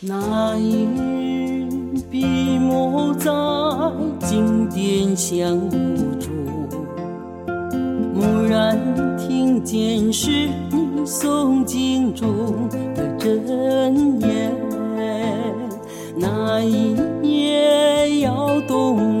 [0.00, 1.66] 那一日，
[2.08, 2.24] 笔
[2.60, 3.32] 墨在
[4.20, 6.30] 经殿相无助，
[8.14, 8.78] 蓦然
[9.16, 10.30] 听见是
[10.70, 14.54] 你诵经中的真言。
[16.16, 19.17] 那一夜摇动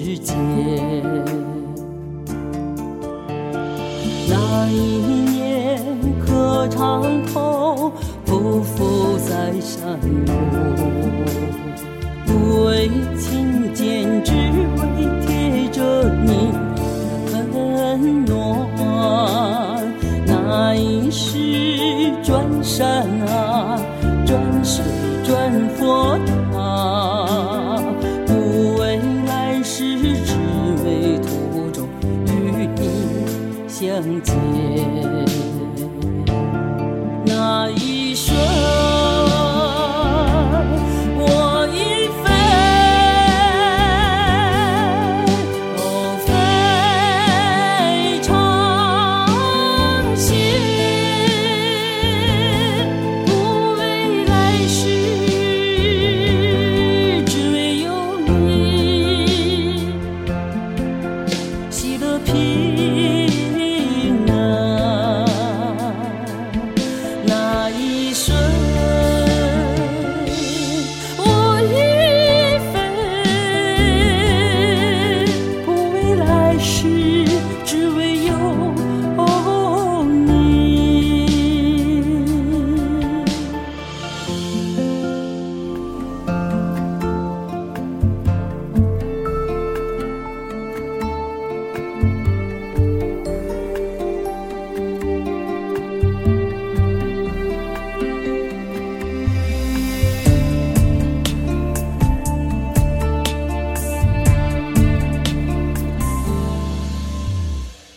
[0.00, 0.34] 指尖。
[4.28, 4.34] 那
[4.68, 4.74] 一
[5.30, 5.80] 年
[6.26, 7.92] 磕长头，
[8.26, 10.32] 匍匐在山路，
[12.26, 12.30] 不
[12.64, 13.82] 为觐见，
[14.24, 14.82] 只为
[15.26, 15.28] 贴
[15.70, 15.78] 着
[16.24, 16.28] 你
[17.30, 18.32] 的温暖。
[20.26, 21.28] 那一世
[22.22, 23.53] 转山啊，
[34.00, 35.53] 你相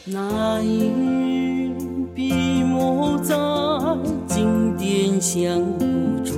[0.09, 1.69] 那一日，
[2.15, 2.31] 笔
[2.63, 3.35] 墨在
[4.25, 6.33] 经殿相无助，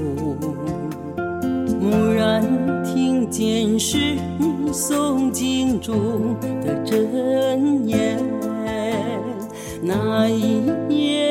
[1.79, 2.41] 蓦然
[2.83, 8.17] 听见是你诵经中的真言。
[9.83, 11.28] 那一夜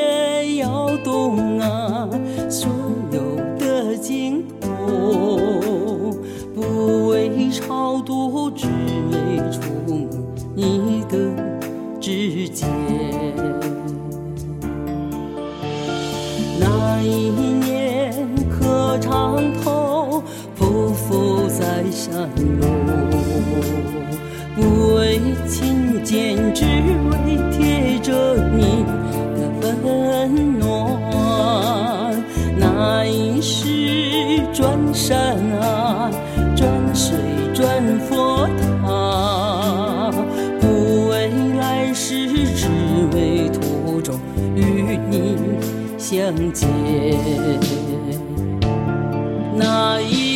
[16.59, 18.13] 那一年
[18.49, 20.23] 磕长头，
[20.57, 22.29] 匍匐在山
[22.59, 22.67] 路，
[24.55, 24.59] 不
[24.95, 27.13] 为觐见，只为
[27.51, 28.85] 贴着你
[29.61, 29.87] 的温
[30.59, 30.63] 暖。
[32.57, 36.11] 那一世转山啊，
[36.55, 37.17] 转水
[37.53, 38.68] 转佛塔
[44.79, 45.35] 与你
[45.97, 46.69] 相见。
[49.57, 50.28] 那一